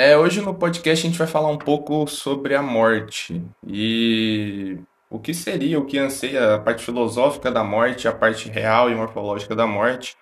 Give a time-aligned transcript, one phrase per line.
[0.00, 4.78] É, hoje no podcast a gente vai falar um pouco sobre a morte e
[5.10, 8.94] o que seria, o que anseia a parte filosófica da morte, a parte real e
[8.94, 10.16] morfológica da morte,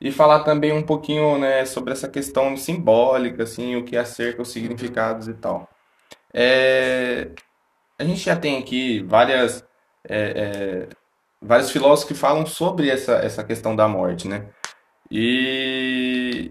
[0.00, 4.48] e falar também um pouquinho, né, sobre essa questão simbólica, assim, o que acerca os
[4.48, 5.68] significados e tal.
[6.34, 7.28] É,
[7.96, 9.64] a gente já tem aqui várias,
[10.08, 10.88] é, é,
[11.40, 14.48] vários filósofos que falam sobre essa, essa questão da morte, né?
[15.08, 16.50] E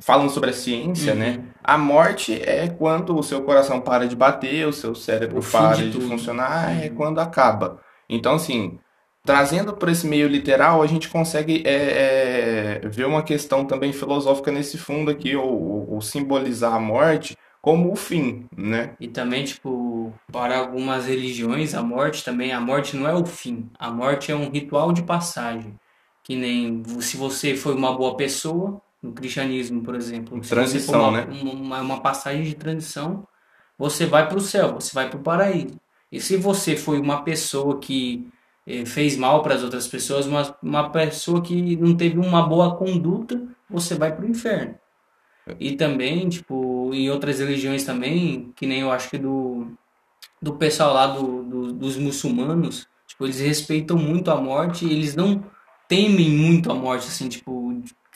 [0.00, 1.38] falando sobre a ciência, né?
[1.38, 1.48] Uhum.
[1.62, 5.86] A morte é quando o seu coração para de bater, o seu cérebro O para
[5.86, 6.94] de de funcionar, é Uhum.
[6.96, 7.80] quando acaba.
[8.08, 8.78] Então, assim,
[9.24, 14.50] trazendo por esse meio literal, a gente consegue é, é, ver uma questão também filosófica
[14.50, 18.96] nesse fundo aqui, ou- ou simbolizar a morte como o fim, né?
[18.98, 23.70] E também, tipo, para algumas religiões, a morte também, a morte não é o fim.
[23.78, 25.74] A morte é um ritual de passagem.
[26.22, 31.24] Que nem se você foi uma boa pessoa, no cristianismo, por exemplo, se Transição, uma,
[31.24, 31.42] né?
[31.42, 33.26] uma, uma passagem de transição,
[33.78, 35.80] você vai para o céu, você vai para o paraíso.
[36.12, 38.28] E se você foi uma pessoa que
[38.66, 42.76] eh, fez mal para as outras pessoas, uma, uma pessoa que não teve uma boa
[42.76, 44.74] conduta, você vai para o inferno.
[45.58, 49.72] E também, tipo, em outras religiões também, que nem eu acho que do,
[50.40, 55.16] do pessoal lá do, do- dos muçulmanos, tipo, eles respeitam muito a morte e eles
[55.16, 55.42] não
[55.88, 57.59] temem muito a morte, assim, tipo,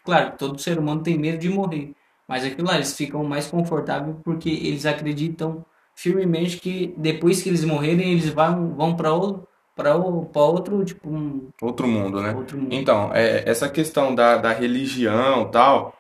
[0.05, 1.95] claro, todo ser humano tem medo de morrer,
[2.29, 7.65] mas aquilo lá, eles ficam mais confortáveis porque eles acreditam firmemente que depois que eles
[7.65, 12.33] morrerem, eles vão, vão para outro, para outro, tipo, um, Outro mundo, né?
[12.33, 12.73] outro mundo.
[12.73, 15.97] Então, é, essa questão da, da religião tal,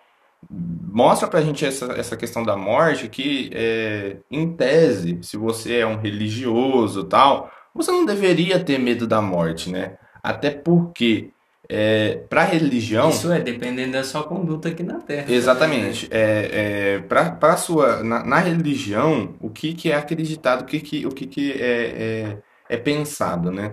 [0.50, 5.86] mostra pra gente essa, essa questão da morte que, é, em tese, se você é
[5.86, 9.96] um religioso tal, você não deveria ter medo da morte, né?
[10.22, 11.30] Até porque,
[11.68, 16.98] é, para a religião, Isso é, dependendo da sua conduta aqui na Terra exatamente, é,
[17.00, 21.10] é, para sua, na, na religião, o que que é acreditado, o que que, o
[21.10, 22.36] que que é,
[22.68, 23.72] é, é pensado, né?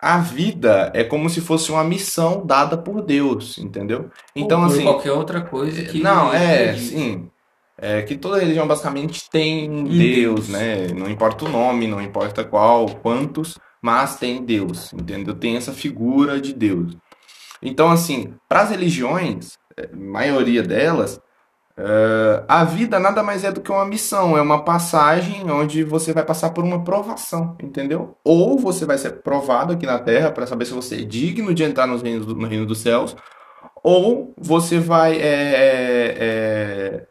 [0.00, 4.04] A vida é como se fosse uma missão dada por Deus, entendeu?
[4.04, 7.28] Ou Então, por assim, qualquer outra coisa que não, é, sim.
[7.76, 10.48] É que toda religião basicamente tem Um Deus, Deus.
[10.48, 10.88] né?
[10.88, 15.34] Não importa o nome, não importa qual, quantos, mas tem Deus, entendeu?
[15.34, 16.96] Tem essa figura de Deus.
[17.62, 21.20] Então, assim, para as religiões, eh, maioria delas,
[21.76, 26.12] eh, a vida nada mais é do que uma missão, é uma passagem onde você
[26.12, 28.16] vai passar por uma provação, entendeu?
[28.24, 31.64] Ou você vai ser provado aqui na Terra para saber se você é digno de
[31.64, 33.16] entrar nos reinos do- no reino dos céus,
[33.82, 37.06] ou você vai é, é, é,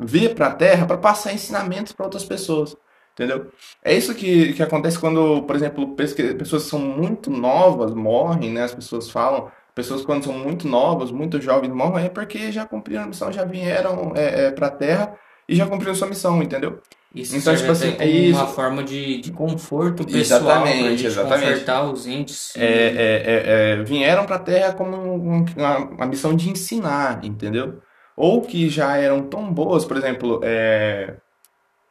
[0.00, 2.76] vir para a Terra para passar ensinamentos para outras pessoas,
[3.18, 3.50] entendeu?
[3.82, 8.62] É isso que, que acontece quando, por exemplo, pessoas que são muito novas morrem, né?
[8.64, 13.04] As pessoas falam, pessoas quando são muito novas, muito jovens morrem, é porque já cumpriram
[13.04, 15.14] a missão, já vieram é, para a Terra
[15.48, 16.80] e já cumpriram sua missão, entendeu?
[17.14, 18.38] Isso Então, tipo assim, é isso.
[18.38, 21.50] uma forma de, de conforto pessoal para a Exatamente, exatamente.
[21.52, 22.54] confortar os entes.
[22.54, 22.64] É, E
[22.98, 27.24] é, é, é, vieram para a Terra como um- um- uma, uma missão de ensinar,
[27.24, 27.78] entendeu?
[28.14, 31.16] Ou que já eram tão boas, por exemplo, é,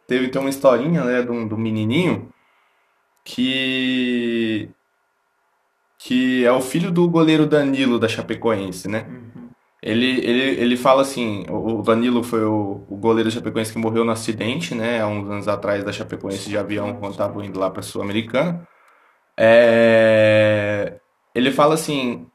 [0.07, 2.29] teve tem uma historinha, né, de um, de um menininho
[3.23, 4.69] que
[5.99, 9.05] que é o filho do goleiro Danilo da Chapecoense, né?
[9.09, 9.49] Uhum.
[9.81, 14.05] Ele, ele, ele fala assim, o Danilo foi o, o goleiro da Chapecoense que morreu
[14.05, 17.69] no acidente, né, há uns anos atrás da Chapecoense de avião quando estava indo lá
[17.69, 18.67] para Sul-Americana.
[19.37, 20.99] É,
[21.33, 22.27] ele fala assim,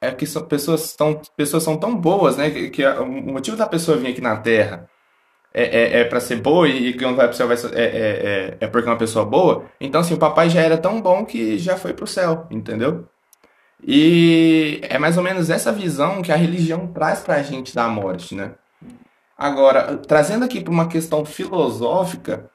[0.00, 3.66] é que são pessoas tão, pessoas são tão boas, né, que, que o motivo da
[3.66, 4.88] pessoa vir aqui na Terra
[5.56, 7.82] é, é, é para ser boa e que quando vai pro céu vai ser, é,
[7.82, 9.64] é, é, é porque é uma pessoa boa.
[9.80, 13.08] Então, assim, o papai já era tão bom que já foi pro céu, entendeu?
[13.82, 18.34] E é mais ou menos essa visão que a religião traz pra gente da morte,
[18.34, 18.52] né?
[19.38, 22.50] Agora, trazendo aqui para uma questão filosófica,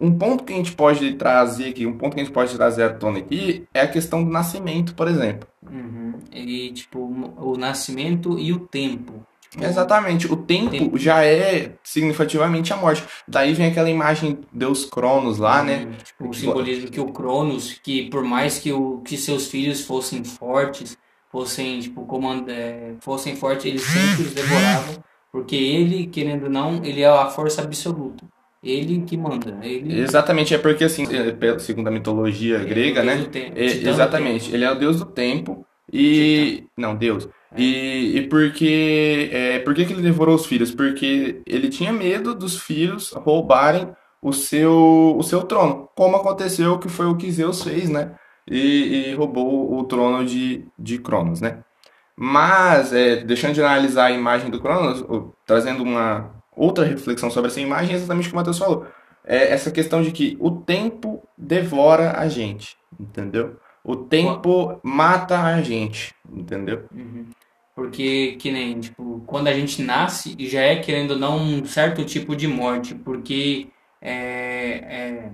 [0.00, 2.84] um ponto que a gente pode trazer aqui, um ponto que a gente pode trazer
[2.84, 5.46] à tona aqui, é a questão do nascimento, por exemplo.
[5.70, 6.14] Uhum.
[6.32, 6.98] E tipo,
[7.36, 9.26] o nascimento e o tempo.
[9.60, 10.98] Exatamente, o tempo tempo.
[10.98, 13.02] já é significativamente a morte.
[13.26, 15.88] Daí vem aquela imagem Deus Cronos lá, né?
[16.04, 20.22] Tipo, o simbolismo que o Cronos, que por mais que, o, que seus filhos fossem
[20.22, 20.98] fortes,
[21.30, 22.44] fossem, tipo, comand...
[22.48, 25.02] é, fossem fortes, eles sempre os devoravam,
[25.32, 28.24] porque ele, querendo ou não, ele é a força absoluta.
[28.62, 29.56] Ele que manda.
[29.62, 33.22] Ele Exatamente, é porque assim, é, segundo a mitologia é o grega, deus né?
[33.22, 37.28] do tempo, É, exatamente, ele é o deus do tempo e não, Deus.
[37.56, 40.70] E, e porque é, por que que ele devorou os filhos?
[40.70, 43.88] Porque ele tinha medo dos filhos roubarem
[44.20, 48.14] o seu o seu trono, como aconteceu que foi o que Zeus fez, né?
[48.46, 51.62] E, e roubou o trono de de Cronos, né?
[52.16, 55.04] Mas é, deixando de analisar a imagem do Cronos,
[55.46, 58.86] trazendo uma outra reflexão sobre essa imagem é exatamente o que o Matheus falou.
[59.24, 63.56] É essa questão de que o tempo devora a gente, entendeu?
[63.84, 66.86] O tempo mata a gente, entendeu?
[66.92, 67.26] Uhum.
[67.78, 72.04] Porque, que nem, tipo, quando a gente nasce, já é, querendo ou não, um certo
[72.04, 72.92] tipo de morte.
[72.92, 73.68] Porque
[74.02, 75.30] é, é,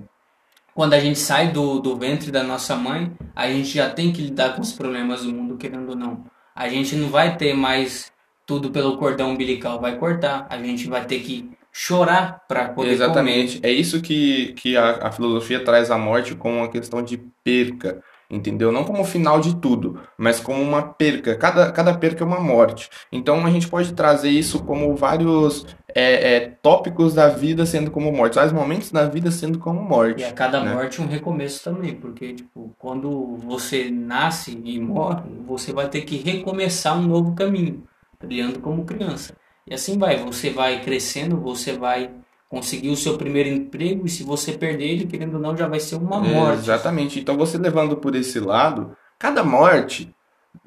[0.75, 4.21] quando a gente sai do, do ventre da nossa mãe, a gente já tem que
[4.21, 6.27] lidar com os problemas do mundo, querendo ou não.
[6.55, 8.13] A gente não vai ter mais
[8.45, 10.47] tudo pelo cordão umbilical, vai cortar.
[10.51, 13.57] A gente vai ter que chorar para poder Exatamente.
[13.57, 13.71] comer.
[13.71, 18.03] É isso que, que a, a filosofia traz a morte como uma questão de perca,
[18.31, 18.73] entendeu?
[18.73, 21.37] Não como o final de tudo, mas como uma perca.
[21.37, 22.89] Cada, cada perca é uma morte.
[23.13, 28.13] Então a gente pode trazer isso como vários é, é, tópicos da vida sendo como
[28.13, 30.23] morte, vários momentos da vida sendo como morte.
[30.23, 30.75] E a cada né?
[30.75, 36.17] morte um recomeço também, porque tipo, quando você nasce e morre, você vai ter que
[36.17, 37.85] recomeçar um novo caminho,
[38.19, 39.35] criando como criança.
[39.67, 42.11] E assim vai, você vai crescendo, você vai
[42.55, 45.81] conseguir o seu primeiro emprego e se você perder ele, querendo ou não, já vai
[45.81, 46.61] ser uma morte.
[46.61, 47.19] Exatamente.
[47.19, 50.15] Então você levando por esse lado, cada morte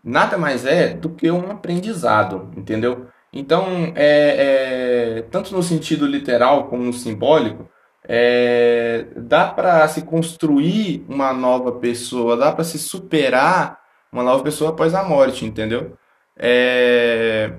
[0.03, 3.07] nada mais é do que um aprendizado, entendeu?
[3.31, 7.69] Então, é, é, tanto no sentido literal como no simbólico,
[8.03, 13.79] é, dá para se construir uma nova pessoa, dá para se superar
[14.11, 15.93] uma nova pessoa após a morte, entendeu?
[16.37, 17.53] É,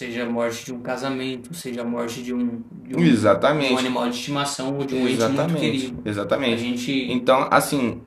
[0.00, 3.74] Seja a morte de um casamento, seja a morte de um, de um, exatamente.
[3.74, 6.02] um animal de estimação ou de um ente muito Exatamente, querido.
[6.02, 6.62] A exatamente.
[6.62, 8.00] gente Então, assim,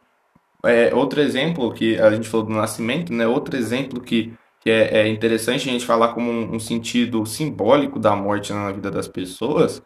[0.66, 3.28] é, outro exemplo que a gente falou do nascimento, né?
[3.28, 8.00] Outro exemplo que, que é, é interessante a gente falar como um, um sentido simbólico
[8.00, 9.80] da morte na vida das pessoas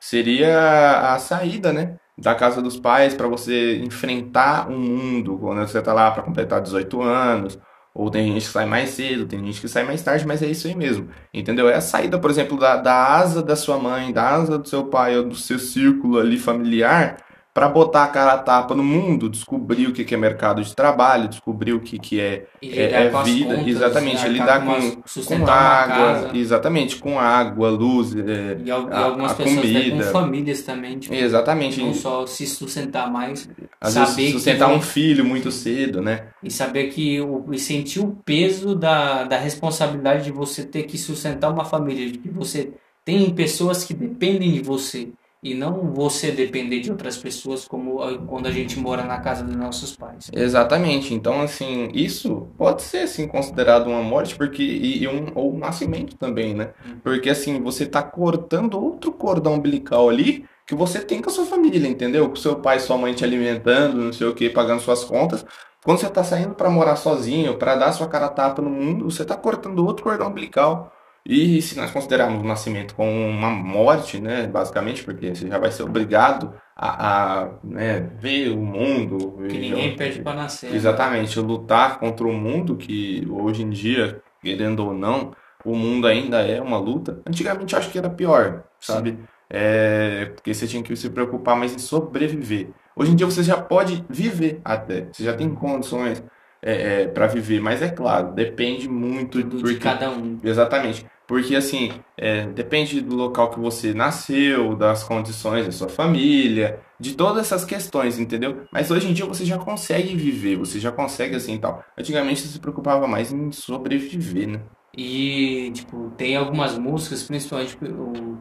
[0.00, 1.94] seria a saída, né?
[2.18, 6.60] Da casa dos pais para você enfrentar o mundo quando você tá lá para completar
[6.60, 7.56] 18 anos.
[7.94, 10.46] Ou tem gente que sai mais cedo, tem gente que sai mais tarde, mas é
[10.46, 11.08] isso aí mesmo.
[11.32, 11.68] Entendeu?
[11.68, 14.86] É a saída, por exemplo, da, da asa da sua mãe, da asa do seu
[14.86, 17.18] pai ou do seu círculo ali familiar
[17.54, 20.74] para botar a cara a tapa no mundo, descobrir o que que é mercado de
[20.74, 25.02] trabalho, descobrir o que que é, é, é vida, contas, exatamente, arcar lidar com, com,
[25.24, 30.04] com água, exatamente, com água, luz, é, E, e algumas a pessoas até com comida.
[30.04, 33.48] famílias também, tipo, exatamente, não só se sustentar mais,
[33.80, 36.28] às saber que sustentar vão- um filho muito cedo, né?
[36.42, 40.98] e saber que o, e sentir o peso da, da responsabilidade de você ter que
[40.98, 42.72] sustentar uma família, de que você
[43.04, 48.46] tem pessoas que dependem de você e não você depender de outras pessoas, como quando
[48.46, 50.30] a gente mora na casa dos nossos pais.
[50.32, 51.12] Exatamente.
[51.12, 55.58] Então, assim, isso pode ser assim considerado uma morte, porque e, e um ou um
[55.58, 56.72] nascimento também, né?
[57.02, 61.44] Porque assim, você tá cortando outro cordão umbilical ali que você tem com a sua
[61.44, 62.28] família, entendeu?
[62.28, 65.44] Com seu pai e sua mãe te alimentando, não sei o quê, pagando suas contas.
[65.84, 69.24] Quando você tá saindo para morar sozinho, para dar sua cara tapa no mundo, você
[69.24, 70.92] tá cortando outro cordão umbilical.
[71.24, 75.70] E se nós considerarmos o nascimento como uma morte, né, basicamente, porque você já vai
[75.70, 80.70] ser obrigado a, a, né, ver o mundo, Que ninguém perde para nascer.
[80.70, 80.76] né?
[80.76, 85.32] Exatamente, lutar contra o mundo que hoje em dia, querendo ou não,
[85.64, 87.20] o mundo ainda é uma luta.
[87.24, 89.16] Antigamente eu acho que era pior, sabe?
[89.48, 92.70] É, porque você tinha que se preocupar mais em sobreviver.
[92.96, 96.22] Hoje em dia você já pode viver até, você já tem condições
[96.60, 100.38] é, para viver, mas é claro, depende muito de porque cada um.
[100.42, 101.04] Exatamente.
[101.26, 107.14] Porque assim, é, depende do local que você nasceu, das condições da sua família, de
[107.14, 108.66] todas essas questões, entendeu?
[108.72, 111.82] Mas hoje em dia você já consegue viver, você já consegue assim tal.
[111.96, 114.60] Antigamente você se preocupava mais em sobreviver, né?
[114.96, 117.78] E, tipo, tem algumas músicas, principalmente,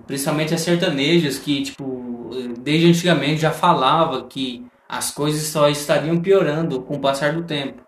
[0.06, 6.82] principalmente as sertanejas, que, tipo, desde antigamente já falava que as coisas só estariam piorando
[6.82, 7.82] com o passar do tempo.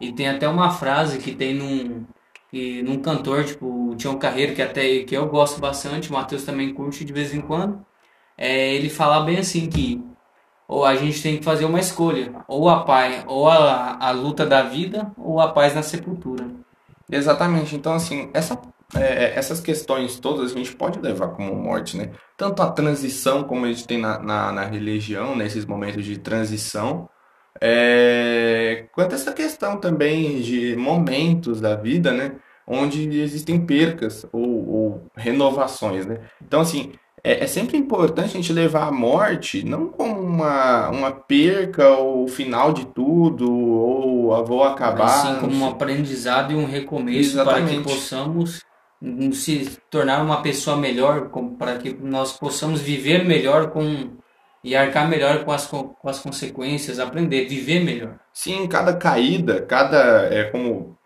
[0.00, 2.04] E tem até uma frase que tem num,
[2.54, 6.44] que, num cantor, tipo, o Tião Carreiro, que até que eu gosto bastante, o Matheus
[6.44, 7.84] também curte de vez em quando.
[8.38, 10.02] É, ele fala bem assim que
[10.66, 14.46] ou a gente tem que fazer uma escolha, ou a paz, ou a, a luta
[14.46, 16.46] da vida, ou a paz na sepultura.
[17.10, 17.76] Exatamente.
[17.76, 18.58] Então, assim, essa,
[18.94, 22.12] é, essas questões todas a gente pode levar como morte, né?
[22.36, 27.08] Tanto a transição, como a gente tem na, na, na religião, nesses momentos de transição,
[27.60, 32.32] é, quanto essa questão também de momentos da vida, né?
[32.66, 36.20] Onde existem percas ou, ou renovações, né?
[36.42, 36.92] Então, assim,
[37.22, 42.24] é, é sempre importante a gente levar a morte não como uma, uma perca ou
[42.24, 45.06] o final de tudo, ou a vou acabar.
[45.06, 48.62] assim como um aprendizado e um recomeço para que possamos
[49.00, 54.10] hum, se tornar uma pessoa melhor, para que nós possamos viver melhor com
[54.64, 58.18] e arcar melhor com as, co- com as consequências, aprender, viver melhor.
[58.32, 60.98] Sim, cada caída, cada, é como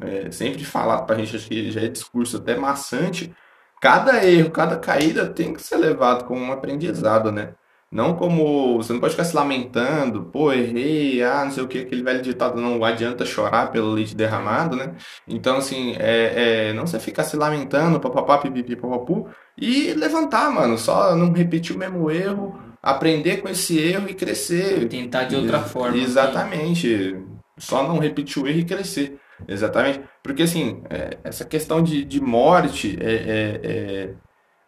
[0.00, 3.34] é, sempre falar pra gente, acho que já é discurso até maçante,
[3.80, 7.54] cada erro, cada caída tem que ser levado como um aprendizado, né?
[7.90, 8.76] Não como.
[8.78, 12.22] Você não pode ficar se lamentando, pô, errei, ah, não sei o que, aquele velho
[12.22, 14.94] ditado, não adianta chorar pelo leite derramado, né?
[15.28, 20.76] Então, assim, é, é não você ficar se lamentando, papapá, pipipi, papapu, e levantar, mano,
[20.76, 24.86] só não repetir o mesmo erro, aprender com esse erro e crescer.
[24.88, 25.96] Tentar de outra forma.
[25.96, 27.16] Exatamente.
[27.56, 29.18] Só não repetir o erro e crescer.
[29.48, 30.02] Exatamente.
[30.22, 34.14] Porque, assim, é, essa questão de, de morte, é, é, é,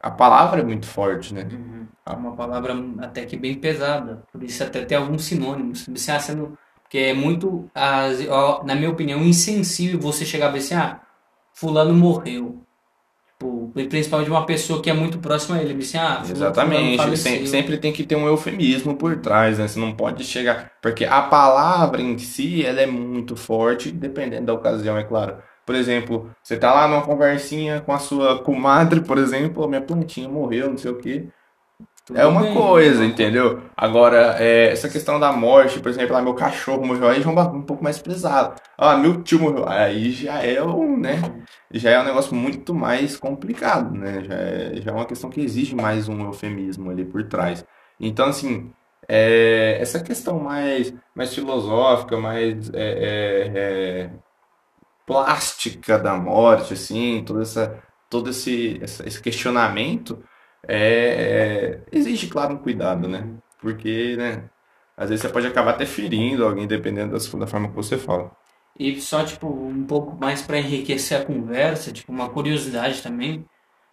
[0.01, 1.47] a palavra é muito forte, né?
[1.53, 1.87] Uhum.
[2.07, 4.23] É uma palavra até que bem pesada.
[4.33, 5.87] Por isso até tem alguns sinônimos.
[5.87, 7.69] Você sendo, porque é muito,
[8.65, 11.01] na minha opinião, insensível você chegar a ver assim, ah,
[11.53, 12.66] fulano morreu.
[13.39, 15.79] Tipo, principalmente uma pessoa que é muito próxima a ele.
[15.79, 17.17] Assim, ah, Exatamente.
[17.19, 19.69] Sempre, sempre tem que ter um eufemismo por trás, né?
[19.69, 20.73] Você não pode chegar.
[20.81, 25.37] Porque a palavra em si ela é muito forte, dependendo da ocasião, é claro.
[25.67, 30.29] Por exemplo, você tá lá numa conversinha com a sua comadre, por exemplo, minha plantinha
[30.29, 31.29] morreu, não sei o quê.
[32.07, 33.07] Tudo é uma bem, coisa, né?
[33.07, 33.63] entendeu?
[33.77, 37.33] Agora, é, essa questão da morte, por exemplo, lá, meu cachorro morreu, aí já é
[37.35, 38.55] um, um pouco mais pesado.
[38.79, 41.21] Ah, meu tio morreu, aí já é um, né?
[41.73, 44.23] Já é um negócio muito mais complicado, né?
[44.23, 47.65] Já é, já é uma questão que exige mais um eufemismo ali por trás.
[47.99, 48.71] Então, assim,
[49.09, 54.11] é, essa questão mais, mais filosófica, mais é, é, é
[55.05, 60.23] plástica da morte, assim, toda essa, todo esse, esse questionamento
[60.67, 63.27] é, é, claro, um cuidado, né?
[63.61, 64.45] Porque, né,
[64.97, 68.31] às vezes você pode acabar até ferindo alguém, dependendo da, da forma que você fala.
[68.79, 73.45] E só, tipo, um pouco mais para enriquecer a conversa, tipo, uma curiosidade também,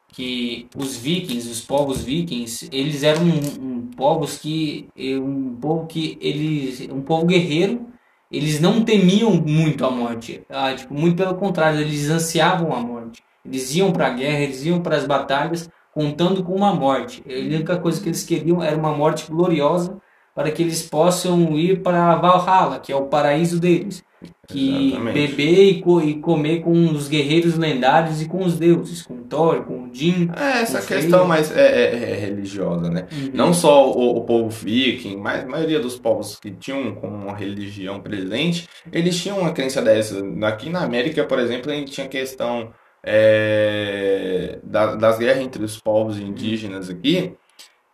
[0.09, 6.17] que os vikings, os povos vikings, eles eram um, um povos que, um povo que
[6.21, 7.87] eles, um povo guerreiro,
[8.31, 13.23] eles não temiam muito a morte, ah, tipo, muito pelo contrário, eles ansiavam a morte.
[13.45, 17.23] Eles iam para a guerra, eles iam para as batalhas contando com uma morte.
[17.27, 19.97] A única coisa que eles queriam era uma morte gloriosa
[20.35, 24.03] para que eles possam ir para Valhalla, que é o paraíso deles.
[24.47, 25.13] Que Exatamente.
[25.13, 29.63] beber e, co e, comer com os guerreiros lendários e com os deuses, com Thor,
[29.63, 30.29] com Odin.
[30.37, 33.05] É, essa questão mais é, é, é, religiosa, né?
[33.11, 33.31] Uhum.
[33.33, 37.35] Não só o, o, povo viking, mas a maioria dos povos que tinham como uma
[37.35, 40.21] religião presente, eles tinham uma crença dessa.
[40.43, 42.71] Aqui na América, por exemplo, a gente tinha questão
[43.05, 47.35] é, da, das guerras entre os povos indígenas aqui,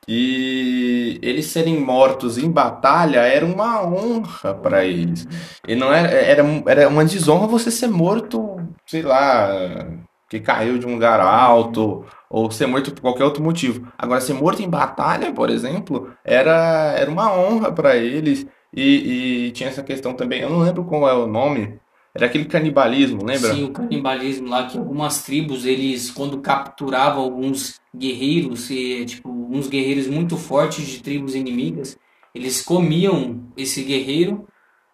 [0.08, 5.28] e eles serem mortos em batalha era uma honra para eles.
[5.68, 9.88] E não era, era, era uma desonra você ser morto, sei lá,
[10.28, 13.88] que caiu de um lugar alto, ou ser morto por qualquer outro motivo.
[13.98, 18.48] Agora, ser morto em batalha, por exemplo, era, era uma honra para eles.
[18.74, 21.80] E, e tinha essa questão também, eu não lembro qual é o nome,
[22.14, 23.54] era aquele canibalismo, lembra?
[23.54, 29.68] Sim, o canibalismo lá que algumas tribos, eles quando capturavam alguns guerreiros, e, tipo, uns
[29.68, 31.98] guerreiros muito fortes de tribos inimigas,
[32.34, 34.48] eles comiam esse guerreiro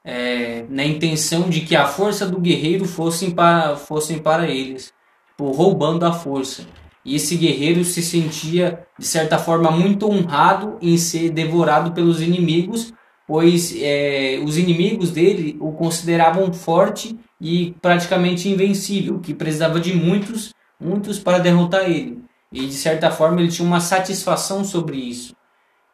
[0.04, 4.94] é, na intenção de que a força do guerreiro fosse para, fossem para eles,
[5.30, 6.66] tipo, roubando a força.
[7.04, 12.94] E esse guerreiro se sentia, de certa forma, muito honrado em ser devorado pelos inimigos,
[13.28, 20.54] pois é, os inimigos dele o consideravam forte e praticamente invencível, que precisava de muitos,
[20.80, 22.20] muitos para derrotar ele.
[22.52, 25.36] E de certa forma ele tinha uma satisfação sobre isso.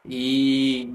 [0.07, 0.93] E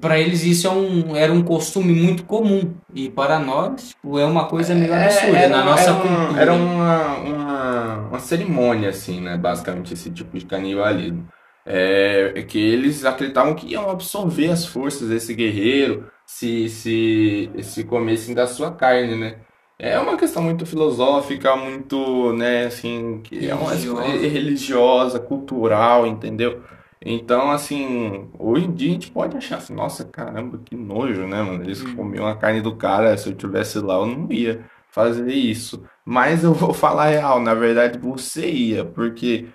[0.00, 2.72] para eles isso é um, era um costume muito comum.
[2.92, 6.40] E para nós tipo, é uma coisa meio é, absurda é, na nossa era cultura.
[6.40, 9.36] Era uma, uma, uma cerimônia, assim, né?
[9.36, 11.28] Basicamente, esse tipo de canibalismo
[11.66, 18.34] é, que eles acreditavam que iam absorver as forças desse guerreiro se, se, se comessem
[18.34, 19.38] da sua carne, né?
[19.78, 24.08] É uma questão muito filosófica, muito, né, assim, que é uma religiosa.
[24.08, 26.62] religiosa, cultural, entendeu?
[27.04, 31.42] Então, assim, hoje em dia a gente pode achar assim, nossa, caramba, que nojo, né,
[31.42, 31.62] mano?
[31.62, 31.96] Eles hum.
[31.96, 35.84] comiam a carne do cara, se eu tivesse lá, eu não ia fazer isso.
[36.04, 39.48] Mas eu vou falar real, na verdade você ia, porque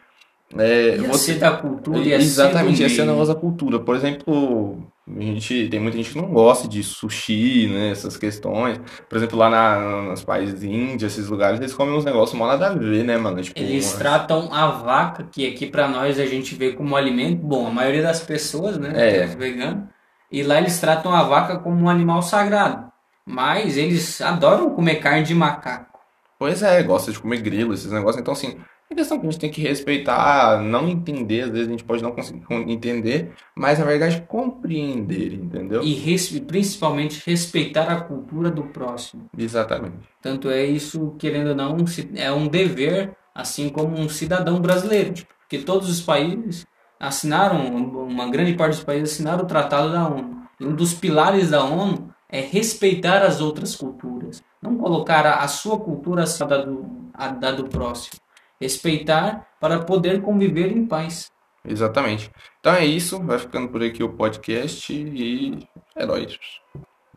[0.57, 3.79] é, ia você da cultura, ia exatamente, ia ser negócio da cultura.
[3.79, 8.79] Por exemplo, a gente tem muita gente que não gosta de sushi, né, essas questões.
[9.07, 12.67] Por exemplo, lá na, nos países índios, esses lugares, eles comem uns negócios mal nada
[12.67, 13.41] a ver, né, mano?
[13.41, 17.67] Tipo, eles tratam a vaca, que aqui para nós a gente vê como alimento, bom,
[17.67, 19.25] a maioria das pessoas, né, é.
[19.27, 19.87] vegano,
[20.31, 22.89] e lá eles tratam a vaca como um animal sagrado.
[23.23, 25.99] Mas eles adoram comer carne de macaco.
[26.39, 28.19] Pois é, gosta de comer grilo, esses negócios.
[28.19, 28.57] Então, assim,
[28.91, 32.01] é questão que a gente tem que respeitar, não entender, às vezes a gente pode
[32.01, 35.83] não conseguir entender, mas na verdade compreender, entendeu?
[35.83, 39.29] E res, principalmente respeitar a cultura do próximo.
[39.37, 40.09] Exatamente.
[40.21, 41.77] Tanto é isso, querendo ou não,
[42.15, 46.67] é um dever assim como um cidadão brasileiro, tipo, porque todos os países
[46.99, 50.43] assinaram, uma grande parte dos países assinaram o Tratado da ONU.
[50.59, 55.47] E um dos pilares da ONU é respeitar as outras culturas, não colocar a, a
[55.47, 58.19] sua cultura acima da do, a, da do próximo.
[58.59, 61.31] Respeitar para poder conviver em paz.
[61.63, 62.31] Exatamente.
[62.59, 66.37] Então é isso, vai ficando por aqui o podcast e é nóis.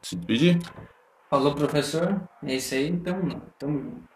[0.03, 0.59] Se despedir?
[1.31, 2.21] Falou, professor.
[2.45, 4.12] É isso aí, tamo, tamo junto.